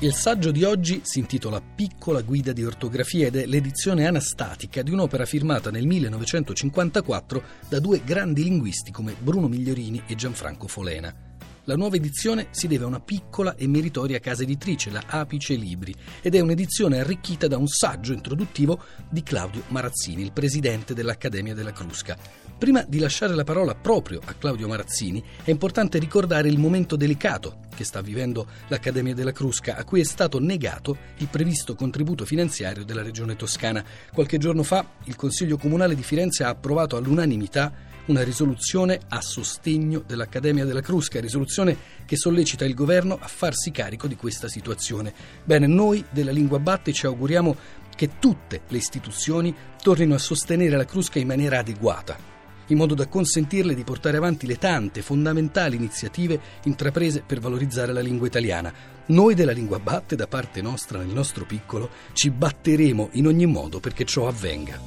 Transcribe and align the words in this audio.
Il 0.00 0.14
saggio 0.14 0.52
di 0.52 0.62
oggi 0.62 1.00
si 1.02 1.18
intitola 1.18 1.60
Piccola 1.60 2.22
guida 2.22 2.52
di 2.52 2.64
ortografia 2.64 3.26
ed 3.26 3.34
è 3.34 3.46
l'edizione 3.46 4.06
anastatica 4.06 4.80
di 4.82 4.92
un'opera 4.92 5.24
firmata 5.24 5.72
nel 5.72 5.88
1954 5.88 7.42
da 7.68 7.80
due 7.80 8.02
grandi 8.04 8.44
linguisti 8.44 8.92
come 8.92 9.16
Bruno 9.18 9.48
Migliorini 9.48 10.00
e 10.06 10.14
Gianfranco 10.14 10.68
Folena. 10.68 11.12
La 11.64 11.74
nuova 11.74 11.96
edizione 11.96 12.46
si 12.50 12.68
deve 12.68 12.84
a 12.84 12.86
una 12.86 13.00
piccola 13.00 13.56
e 13.56 13.66
meritoria 13.66 14.20
casa 14.20 14.44
editrice, 14.44 14.90
la 14.90 15.02
Apice 15.04 15.56
Libri, 15.56 15.92
ed 16.22 16.36
è 16.36 16.40
un'edizione 16.40 17.00
arricchita 17.00 17.48
da 17.48 17.58
un 17.58 17.66
saggio 17.66 18.12
introduttivo 18.12 18.80
di 19.10 19.24
Claudio 19.24 19.64
Marazzini, 19.66 20.22
il 20.22 20.30
presidente 20.30 20.94
dell'Accademia 20.94 21.54
della 21.54 21.72
Crusca. 21.72 22.16
Prima 22.58 22.82
di 22.82 22.98
lasciare 22.98 23.36
la 23.36 23.44
parola 23.44 23.76
proprio 23.76 24.20
a 24.24 24.34
Claudio 24.36 24.66
Marazzini, 24.66 25.22
è 25.44 25.50
importante 25.50 26.00
ricordare 26.00 26.48
il 26.48 26.58
momento 26.58 26.96
delicato 26.96 27.60
che 27.72 27.84
sta 27.84 28.00
vivendo 28.00 28.48
l'Accademia 28.66 29.14
della 29.14 29.30
Crusca, 29.30 29.76
a 29.76 29.84
cui 29.84 30.00
è 30.00 30.04
stato 30.04 30.40
negato 30.40 30.96
il 31.18 31.28
previsto 31.28 31.76
contributo 31.76 32.24
finanziario 32.24 32.84
della 32.84 33.04
Regione 33.04 33.36
Toscana. 33.36 33.84
Qualche 34.12 34.38
giorno 34.38 34.64
fa 34.64 34.84
il 35.04 35.14
Consiglio 35.14 35.56
Comunale 35.56 35.94
di 35.94 36.02
Firenze 36.02 36.42
ha 36.42 36.48
approvato 36.48 36.96
all'unanimità 36.96 37.72
una 38.06 38.24
risoluzione 38.24 38.98
a 39.06 39.20
sostegno 39.20 40.02
dell'Accademia 40.04 40.64
della 40.64 40.80
Crusca, 40.80 41.20
risoluzione 41.20 41.76
che 42.06 42.16
sollecita 42.16 42.64
il 42.64 42.74
governo 42.74 43.16
a 43.20 43.28
farsi 43.28 43.70
carico 43.70 44.08
di 44.08 44.16
questa 44.16 44.48
situazione. 44.48 45.14
Bene, 45.44 45.68
noi 45.68 46.04
della 46.10 46.32
Lingua 46.32 46.58
Batte 46.58 46.92
ci 46.92 47.06
auguriamo 47.06 47.54
che 47.94 48.18
tutte 48.18 48.62
le 48.66 48.78
istituzioni 48.78 49.54
tornino 49.80 50.16
a 50.16 50.18
sostenere 50.18 50.76
la 50.76 50.84
Crusca 50.84 51.20
in 51.20 51.28
maniera 51.28 51.60
adeguata 51.60 52.37
in 52.68 52.76
modo 52.76 52.94
da 52.94 53.06
consentirle 53.06 53.74
di 53.74 53.84
portare 53.84 54.16
avanti 54.16 54.46
le 54.46 54.56
tante 54.56 55.02
fondamentali 55.02 55.76
iniziative 55.76 56.40
intraprese 56.64 57.22
per 57.26 57.40
valorizzare 57.40 57.92
la 57.92 58.00
lingua 58.00 58.26
italiana. 58.26 58.72
Noi 59.06 59.34
della 59.34 59.52
Lingua 59.52 59.78
Batte, 59.78 60.16
da 60.16 60.26
parte 60.26 60.60
nostra, 60.60 60.98
nel 60.98 61.08
nostro 61.08 61.44
piccolo, 61.44 61.88
ci 62.12 62.30
batteremo 62.30 63.10
in 63.12 63.26
ogni 63.26 63.46
modo 63.46 63.80
perché 63.80 64.04
ciò 64.04 64.28
avvenga. 64.28 64.78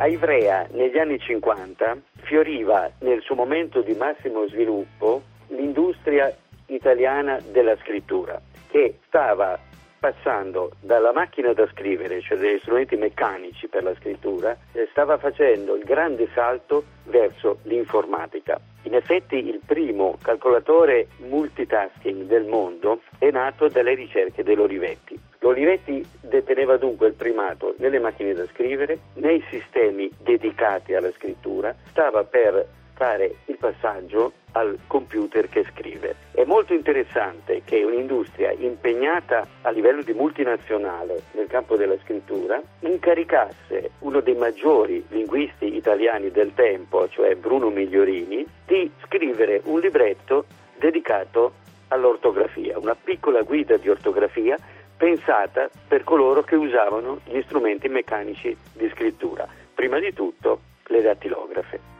A 0.00 0.06
Ivrea 0.06 0.66
negli 0.72 0.96
anni 0.96 1.18
50 1.18 1.98
fioriva 2.22 2.90
nel 3.00 3.20
suo 3.20 3.34
momento 3.34 3.82
di 3.82 3.92
massimo 3.92 4.48
sviluppo 4.48 5.22
l'industria 5.48 6.34
italiana 6.72 7.38
della 7.50 7.76
scrittura, 7.76 8.40
che 8.68 8.98
stava 9.06 9.58
passando 10.00 10.72
dalla 10.80 11.12
macchina 11.12 11.52
da 11.52 11.68
scrivere, 11.68 12.22
cioè 12.22 12.38
degli 12.38 12.58
strumenti 12.60 12.96
meccanici 12.96 13.68
per 13.68 13.82
la 13.82 13.94
scrittura, 13.96 14.56
stava 14.90 15.18
facendo 15.18 15.76
il 15.76 15.84
grande 15.84 16.26
salto 16.32 16.84
verso 17.04 17.58
l'informatica. 17.64 18.58
In 18.84 18.94
effetti 18.94 19.36
il 19.36 19.60
primo 19.64 20.16
calcolatore 20.22 21.08
multitasking 21.18 22.22
del 22.22 22.46
mondo 22.46 23.02
è 23.18 23.30
nato 23.30 23.68
dalle 23.68 23.94
ricerche 23.94 24.42
dell'Olivetti. 24.42 25.20
L'Olivetti 25.40 26.02
deteneva 26.22 26.78
dunque 26.78 27.08
il 27.08 27.14
primato 27.14 27.74
nelle 27.76 27.98
macchine 27.98 28.32
da 28.32 28.46
scrivere, 28.46 28.98
nei 29.16 29.44
sistemi 29.50 30.10
dedicati 30.18 30.94
alla 30.94 31.12
scrittura, 31.12 31.74
stava 31.90 32.24
per 32.24 32.66
fare 33.00 33.36
il 33.46 33.56
passaggio 33.56 34.32
al 34.52 34.78
computer 34.86 35.48
che 35.48 35.64
scrive. 35.72 36.16
È 36.32 36.44
molto 36.44 36.74
interessante 36.74 37.62
che 37.64 37.82
un'industria 37.82 38.50
impegnata 38.50 39.46
a 39.62 39.70
livello 39.70 40.02
di 40.02 40.12
multinazionale 40.12 41.22
nel 41.32 41.46
campo 41.46 41.76
della 41.76 41.96
scrittura 42.02 42.60
incaricasse 42.80 43.92
uno 44.00 44.20
dei 44.20 44.34
maggiori 44.34 45.02
linguisti 45.08 45.76
italiani 45.76 46.30
del 46.30 46.52
tempo, 46.52 47.08
cioè 47.08 47.36
Bruno 47.36 47.70
Migliorini, 47.70 48.44
di 48.66 48.90
scrivere 49.06 49.62
un 49.64 49.80
libretto 49.80 50.44
dedicato 50.76 51.54
all'ortografia, 51.88 52.78
una 52.78 52.94
piccola 52.94 53.40
guida 53.40 53.78
di 53.78 53.88
ortografia 53.88 54.58
pensata 54.94 55.70
per 55.88 56.04
coloro 56.04 56.42
che 56.42 56.54
usavano 56.54 57.20
gli 57.24 57.40
strumenti 57.46 57.88
meccanici 57.88 58.54
di 58.74 58.90
scrittura, 58.90 59.48
prima 59.74 59.98
di 59.98 60.12
tutto 60.12 60.60
le 60.88 61.00
dattilografe. 61.00 61.99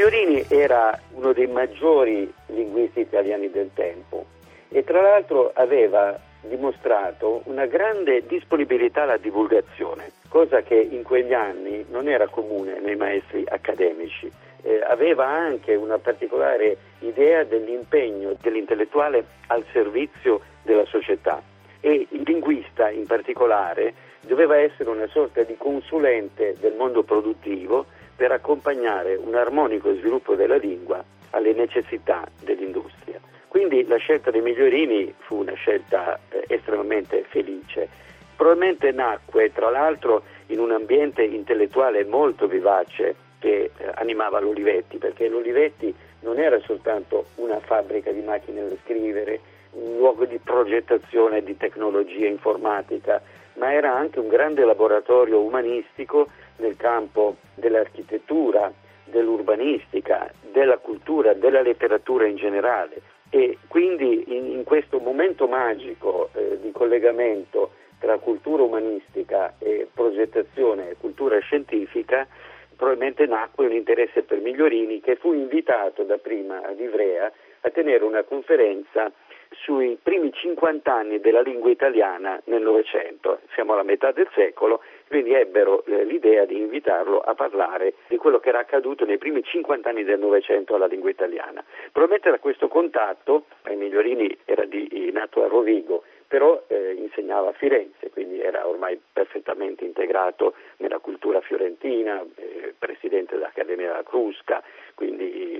Migliorini 0.00 0.46
era 0.48 0.98
uno 1.10 1.34
dei 1.34 1.46
maggiori 1.46 2.32
linguisti 2.46 3.00
italiani 3.00 3.50
del 3.50 3.68
tempo 3.74 4.24
e 4.70 4.82
tra 4.82 5.02
l'altro 5.02 5.50
aveva 5.52 6.18
dimostrato 6.40 7.42
una 7.44 7.66
grande 7.66 8.24
disponibilità 8.26 9.02
alla 9.02 9.18
divulgazione, 9.18 10.10
cosa 10.30 10.62
che 10.62 10.74
in 10.76 11.02
quegli 11.02 11.34
anni 11.34 11.84
non 11.90 12.08
era 12.08 12.28
comune 12.28 12.80
nei 12.80 12.96
maestri 12.96 13.44
accademici. 13.46 14.32
Eh, 14.62 14.80
aveva 14.88 15.26
anche 15.26 15.74
una 15.74 15.98
particolare 15.98 16.78
idea 17.00 17.44
dell'impegno 17.44 18.34
dell'intellettuale 18.40 19.22
al 19.48 19.66
servizio 19.70 20.40
della 20.62 20.86
società 20.86 21.42
e 21.80 22.06
il 22.08 22.22
linguista 22.24 22.88
in 22.88 23.04
particolare 23.04 23.92
doveva 24.20 24.56
essere 24.56 24.88
una 24.88 25.08
sorta 25.08 25.42
di 25.42 25.58
consulente 25.58 26.56
del 26.58 26.72
mondo 26.72 27.02
produttivo 27.02 27.84
per 28.20 28.32
accompagnare 28.32 29.14
un 29.16 29.34
armonico 29.34 29.94
sviluppo 29.94 30.34
della 30.34 30.58
lingua 30.58 31.02
alle 31.30 31.54
necessità 31.54 32.28
dell'industria. 32.42 33.18
Quindi 33.48 33.86
la 33.86 33.96
scelta 33.96 34.30
dei 34.30 34.42
Migliorini 34.42 35.14
fu 35.20 35.36
una 35.36 35.54
scelta 35.54 36.20
eh, 36.28 36.44
estremamente 36.48 37.24
felice. 37.30 37.88
Probabilmente 38.36 38.92
nacque, 38.92 39.50
tra 39.54 39.70
l'altro, 39.70 40.24
in 40.48 40.58
un 40.58 40.70
ambiente 40.70 41.22
intellettuale 41.22 42.04
molto 42.04 42.46
vivace 42.46 43.14
che 43.38 43.70
eh, 43.74 43.90
animava 43.94 44.38
l'Olivetti, 44.38 44.98
perché 44.98 45.26
l'Olivetti 45.26 45.94
non 46.20 46.38
era 46.38 46.60
soltanto 46.60 47.24
una 47.36 47.58
fabbrica 47.58 48.12
di 48.12 48.20
macchine 48.20 48.68
da 48.68 48.74
scrivere, 48.84 49.40
un 49.70 49.96
luogo 49.96 50.26
di 50.26 50.36
progettazione 50.36 51.42
di 51.42 51.56
tecnologia 51.56 52.26
informatica, 52.26 53.22
ma 53.60 53.74
era 53.74 53.94
anche 53.94 54.18
un 54.18 54.28
grande 54.28 54.64
laboratorio 54.64 55.40
umanistico 55.40 56.26
nel 56.56 56.76
campo 56.76 57.36
dell'architettura, 57.54 58.72
dell'urbanistica, 59.04 60.32
della 60.50 60.78
cultura, 60.78 61.34
della 61.34 61.60
letteratura 61.60 62.26
in 62.26 62.36
generale. 62.36 63.02
E 63.28 63.58
quindi 63.68 64.24
in, 64.34 64.46
in 64.46 64.64
questo 64.64 64.98
momento 64.98 65.46
magico 65.46 66.30
eh, 66.32 66.58
di 66.60 66.72
collegamento 66.72 67.72
tra 67.98 68.16
cultura 68.16 68.62
umanistica 68.62 69.54
e 69.58 69.86
progettazione 69.92 70.90
e 70.90 70.96
cultura 70.98 71.38
scientifica 71.40 72.26
probabilmente 72.74 73.26
nacque 73.26 73.66
un 73.66 73.72
interesse 73.72 74.22
per 74.22 74.40
Migliorini 74.40 75.00
che 75.00 75.16
fu 75.16 75.34
invitato 75.34 76.02
da 76.02 76.16
prima 76.16 76.62
ad 76.62 76.80
Ivrea 76.80 77.30
a 77.60 77.68
tenere 77.68 78.04
una 78.04 78.22
conferenza 78.22 79.12
sui 79.50 79.98
primi 80.00 80.32
50 80.32 80.92
anni 80.92 81.20
della 81.20 81.40
lingua 81.40 81.70
italiana 81.70 82.40
nel 82.44 82.62
Novecento, 82.62 83.40
siamo 83.54 83.72
alla 83.72 83.82
metà 83.82 84.12
del 84.12 84.28
secolo, 84.34 84.82
quindi 85.08 85.32
ebbero 85.32 85.84
eh, 85.84 86.04
l'idea 86.04 86.44
di 86.44 86.58
invitarlo 86.58 87.20
a 87.20 87.34
parlare 87.34 87.94
di 88.08 88.16
quello 88.16 88.38
che 88.38 88.50
era 88.50 88.60
accaduto 88.60 89.04
nei 89.04 89.18
primi 89.18 89.42
50 89.42 89.88
anni 89.88 90.04
del 90.04 90.18
Novecento 90.18 90.74
alla 90.74 90.86
lingua 90.86 91.10
italiana. 91.10 91.64
Promettere 91.92 92.36
a 92.36 92.38
questo 92.38 92.68
contatto, 92.68 93.46
Migliorini 93.74 94.36
era 94.44 94.64
di, 94.64 95.10
nato 95.12 95.42
a 95.42 95.48
Rovigo, 95.48 96.04
però 96.30 96.62
eh, 96.68 96.94
insegnava 96.96 97.48
a 97.48 97.52
Firenze, 97.52 98.10
quindi 98.10 98.40
era 98.40 98.68
ormai 98.68 99.00
perfettamente 99.12 99.84
integrato 99.84 100.54
nella 100.76 100.98
cultura 100.98 101.40
fiorentina, 101.40 102.24
eh, 102.36 102.72
presidente 102.78 103.34
dell'Accademia 103.34 103.88
della 103.88 104.04
Crusca, 104.04 104.62
quindi 104.94 105.59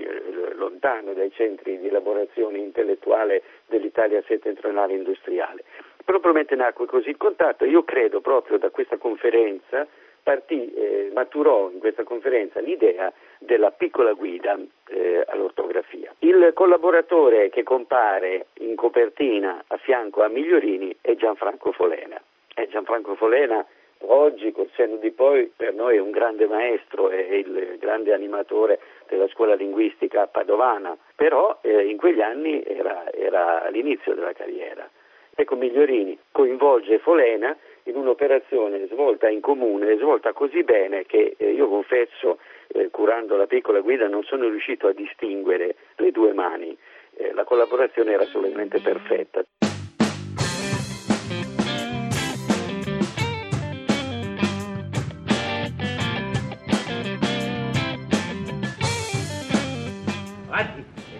lontano 0.55 1.13
dai 1.13 1.31
centri 1.31 1.79
di 1.79 1.87
elaborazione 1.87 2.57
intellettuale 2.57 3.43
dell'Italia 3.67 4.21
settentrionale 4.25 4.93
industriale. 4.93 5.63
Propriamente 6.03 6.55
nacque 6.55 6.85
così 6.85 7.09
il 7.09 7.17
contatto, 7.17 7.65
io 7.65 7.83
credo 7.83 8.21
proprio 8.21 8.57
da 8.57 8.69
questa 8.69 8.97
conferenza 8.97 9.87
partì, 10.23 10.71
eh, 10.73 11.09
maturò 11.13 11.69
in 11.71 11.79
questa 11.79 12.03
conferenza 12.03 12.59
l'idea 12.59 13.11
della 13.39 13.71
piccola 13.71 14.13
guida 14.13 14.57
eh, 14.89 15.23
all'ortografia. 15.27 16.13
Il 16.19 16.51
collaboratore 16.53 17.49
che 17.49 17.63
compare 17.63 18.47
in 18.59 18.75
copertina 18.75 19.63
a 19.67 19.77
fianco 19.77 20.21
a 20.21 20.27
Migliorini 20.27 20.95
è 21.01 21.15
Gianfranco 21.15 21.71
Folena. 21.71 22.21
E 22.53 22.67
Gianfranco 22.67 23.15
Folena 23.15 23.65
oggi 24.05 24.51
col 24.51 24.69
senno 24.75 24.97
di 24.97 25.11
poi 25.11 25.51
per 25.55 25.73
noi 25.73 25.97
è 25.97 25.99
un 25.99 26.11
grande 26.11 26.47
maestro, 26.47 27.09
è 27.09 27.33
il 27.33 27.77
grande 27.79 28.13
animatore 28.13 28.79
della 29.11 29.27
scuola 29.27 29.55
linguistica 29.55 30.27
padovana, 30.27 30.97
però 31.15 31.59
eh, 31.61 31.85
in 31.87 31.97
quegli 31.97 32.21
anni 32.21 32.63
era, 32.63 33.11
era 33.11 33.63
all'inizio 33.63 34.15
della 34.15 34.31
carriera. 34.31 34.89
Ecco, 35.35 35.55
Migliorini 35.55 36.17
coinvolge 36.31 36.99
Folena 36.99 37.55
in 37.83 37.95
un'operazione 37.97 38.87
svolta 38.87 39.27
in 39.27 39.41
comune, 39.41 39.97
svolta 39.97 40.31
così 40.31 40.63
bene 40.63 41.03
che 41.03 41.35
eh, 41.37 41.51
io 41.51 41.67
confesso, 41.67 42.39
eh, 42.67 42.89
curando 42.89 43.35
la 43.35 43.47
piccola 43.47 43.81
guida, 43.81 44.07
non 44.07 44.23
sono 44.23 44.47
riuscito 44.47 44.87
a 44.87 44.93
distinguere 44.93 45.75
le 45.97 46.11
due 46.11 46.31
mani. 46.31 46.77
Eh, 47.15 47.33
la 47.33 47.43
collaborazione 47.43 48.13
era 48.13 48.23
assolutamente 48.23 48.79
perfetta. 48.79 49.43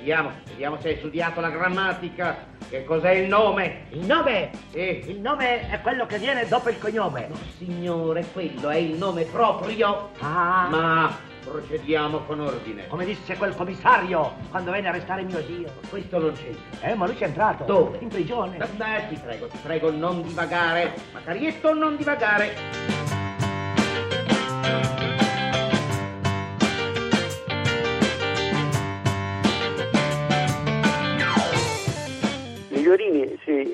Vediamo, 0.01 0.31
vediamo 0.47 0.77
se 0.81 0.89
hai 0.89 0.97
studiato 0.97 1.39
la 1.41 1.49
grammatica. 1.49 2.49
Che 2.67 2.83
cos'è 2.85 3.11
il 3.11 3.27
nome? 3.27 3.83
Il 3.89 4.05
nome? 4.05 4.49
Sì. 4.71 5.03
Il 5.07 5.19
nome 5.19 5.69
è 5.69 5.79
quello 5.81 6.05
che 6.05 6.17
viene 6.17 6.47
dopo 6.47 6.69
il 6.69 6.79
cognome. 6.79 7.27
No, 7.27 7.35
signore, 7.57 8.25
quello 8.31 8.69
è 8.69 8.77
il 8.77 8.97
nome 8.97 9.23
proprio. 9.25 10.09
Ah, 10.19 10.67
Ma 10.69 11.15
procediamo 11.43 12.19
con 12.19 12.39
ordine. 12.39 12.87
come 12.87 13.03
disse 13.03 13.35
quel 13.35 13.55
commissario 13.55 14.35
quando 14.51 14.71
venne 14.71 14.87
a 14.87 14.91
arrestare 14.91 15.23
mio 15.23 15.43
zio. 15.45 15.69
Questo 15.89 16.17
non 16.19 16.33
c'entra. 16.33 16.87
Eh, 16.89 16.95
ma 16.95 17.05
lui 17.05 17.15
c'è 17.15 17.25
entrato. 17.25 17.65
Dove? 17.65 17.97
In 17.99 18.07
prigione. 18.07 18.57
Beh, 18.57 19.07
ti 19.09 19.19
prego, 19.21 19.47
ti 19.47 19.57
prego, 19.61 19.91
non 19.91 20.21
divagare. 20.21 20.93
Macarietto, 21.11 21.73
non 21.73 21.97
divagare. 21.97 23.00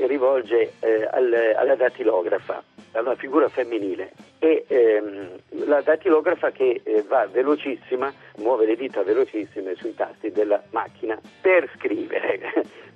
Rivolge 0.05 0.73
eh, 0.79 1.07
al- 1.11 1.53
alla 1.55 1.75
datilografa, 1.75 2.63
a 2.93 3.01
una 3.01 3.15
figura 3.15 3.47
femminile 3.47 4.11
e 4.39 4.65
ehm, 4.67 5.29
la 5.65 5.81
datilografa 5.81 6.51
che 6.51 6.81
eh, 6.83 7.03
va 7.07 7.27
velocissima, 7.31 8.13
muove 8.37 8.65
le 8.65 8.75
dita 8.75 9.03
velocissime 9.03 9.75
sui 9.75 9.95
tasti 9.95 10.31
della 10.31 10.61
macchina 10.71 11.19
per 11.41 11.69
scrivere. 11.77 12.39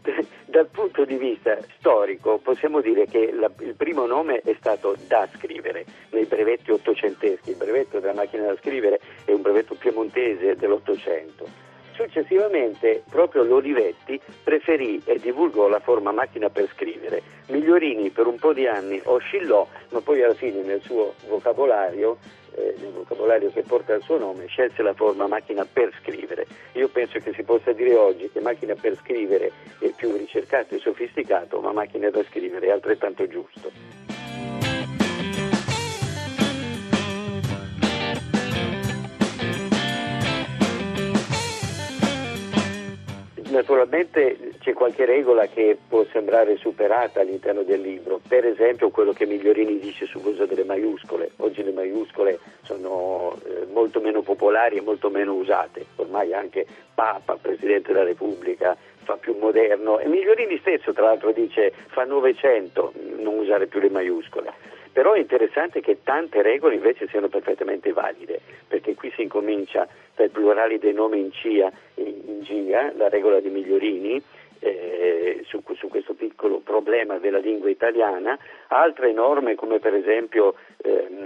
Dal 0.45 0.68
punto 0.68 1.06
di 1.06 1.15
vista 1.15 1.57
storico 1.77 2.39
possiamo 2.39 2.81
dire 2.81 3.06
che 3.06 3.31
la- 3.31 3.51
il 3.59 3.75
primo 3.75 4.06
nome 4.07 4.42
è 4.42 4.56
stato 4.57 4.95
da 5.07 5.27
scrivere 5.38 5.86
nei 6.09 6.25
brevetti 6.25 6.71
ottocenteschi, 6.71 7.51
il 7.51 7.56
brevetto 7.56 8.00
della 8.00 8.13
macchina 8.13 8.45
da 8.48 8.56
scrivere 8.57 9.00
è 9.25 9.31
un 9.31 9.42
brevetto 9.42 9.75
piemontese 9.75 10.56
dell'Ottocento. 10.56 11.69
Successivamente 11.93 13.03
proprio 13.09 13.43
l'Olivetti 13.43 14.19
preferì 14.43 15.01
e 15.05 15.19
divulgò 15.19 15.67
la 15.67 15.79
forma 15.79 16.11
macchina 16.11 16.49
per 16.49 16.69
scrivere. 16.73 17.21
Migliorini 17.47 18.09
per 18.09 18.27
un 18.27 18.38
po' 18.38 18.53
di 18.53 18.65
anni 18.67 18.99
oscillò, 19.03 19.67
ma 19.89 20.01
poi 20.01 20.23
alla 20.23 20.33
fine 20.33 20.61
nel 20.61 20.81
suo 20.81 21.13
vocabolario, 21.27 22.17
eh, 22.55 22.75
nel 22.79 22.91
vocabolario 22.91 23.51
che 23.51 23.63
porta 23.63 23.93
il 23.93 24.01
suo 24.01 24.17
nome, 24.17 24.47
scelse 24.47 24.81
la 24.81 24.93
forma 24.93 25.27
macchina 25.27 25.65
per 25.65 25.91
scrivere. 26.01 26.45
Io 26.73 26.88
penso 26.88 27.19
che 27.19 27.33
si 27.33 27.43
possa 27.43 27.71
dire 27.73 27.95
oggi 27.95 28.29
che 28.31 28.39
macchina 28.39 28.75
per 28.75 28.97
scrivere 28.97 29.51
è 29.79 29.91
più 29.95 30.15
ricercato 30.15 30.75
e 30.75 30.79
sofisticato, 30.79 31.59
ma 31.59 31.71
macchina 31.71 32.09
da 32.09 32.23
scrivere 32.23 32.67
è 32.67 32.71
altrettanto 32.71 33.27
giusto. 33.27 33.71
Naturalmente 43.61 44.55
c'è 44.59 44.73
qualche 44.73 45.05
regola 45.05 45.45
che 45.45 45.77
può 45.87 46.03
sembrare 46.11 46.57
superata 46.57 47.19
all'interno 47.21 47.61
del 47.61 47.79
libro, 47.79 48.19
per 48.27 48.43
esempio 48.43 48.89
quello 48.89 49.13
che 49.13 49.27
Migliorini 49.27 49.77
dice 49.77 50.07
sull'uso 50.07 50.47
delle 50.47 50.63
maiuscole. 50.63 51.29
Oggi 51.37 51.63
le 51.63 51.71
maiuscole 51.71 52.39
sono 52.63 53.37
eh, 53.45 53.67
molto 53.71 54.01
meno 54.01 54.23
popolari 54.23 54.77
e 54.77 54.81
molto 54.81 55.11
meno 55.11 55.33
usate, 55.33 55.85
ormai 55.97 56.33
anche 56.33 56.65
Papa, 56.95 57.37
Presidente 57.39 57.93
della 57.93 58.03
Repubblica, 58.03 58.75
fa 59.03 59.17
più 59.17 59.37
moderno 59.37 59.99
e 59.99 60.07
Migliorini 60.07 60.57
stesso 60.57 60.91
tra 60.91 61.05
l'altro 61.05 61.31
dice 61.31 61.71
fa 61.89 62.03
Novecento 62.03 62.93
non 63.19 63.37
usare 63.37 63.67
più 63.67 63.79
le 63.79 63.91
maiuscole. 63.91 64.79
Però 64.93 65.13
è 65.13 65.19
interessante 65.19 65.79
che 65.79 65.99
tante 66.03 66.41
regole 66.41 66.75
invece 66.75 67.07
siano 67.07 67.29
perfettamente 67.29 67.93
valide, 67.93 68.41
perché 68.67 68.93
qui 68.93 69.11
si 69.15 69.21
incomincia 69.21 69.88
dai 70.15 70.29
plurali 70.29 70.79
dei 70.79 70.93
nomi 70.93 71.19
in 71.19 71.31
CIA, 71.31 71.71
in 71.95 72.41
GIA, 72.41 72.91
la 72.95 73.07
regola 73.07 73.39
di 73.39 73.49
Migliorini, 73.49 74.21
eh, 74.59 75.43
su, 75.47 75.63
su, 75.75 75.88
questo 75.88 76.13
piccolo 76.13 76.59
problema 76.59 77.17
della 77.17 77.39
lingua 77.39 77.69
italiana, 77.69 78.38
altre 78.67 79.11
norme 79.11 79.55
come 79.55 79.79
per 79.79 79.95
esempio 79.95 80.55
il, 80.83 81.20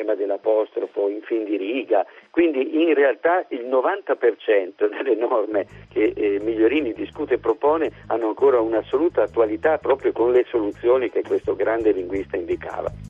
problema 0.00 0.14
dell'apostrofo 0.14 1.08
in 1.08 1.20
fin 1.22 1.44
di 1.44 1.56
riga, 1.56 2.04
quindi 2.30 2.82
in 2.82 2.94
realtà 2.94 3.44
il 3.48 3.66
90% 3.66 4.88
delle 4.88 5.14
norme 5.14 5.66
che 5.92 6.12
eh, 6.14 6.40
Migliorini 6.40 6.92
discute 6.92 7.34
e 7.34 7.38
propone 7.38 7.90
hanno 8.08 8.28
ancora 8.28 8.60
un'assoluta 8.60 9.22
attualità 9.22 9.78
proprio 9.78 10.12
con 10.12 10.32
le 10.32 10.44
soluzioni 10.48 11.10
che 11.10 11.22
questo 11.22 11.54
grande 11.54 11.92
linguista 11.92 12.36
indicava. 12.36 13.08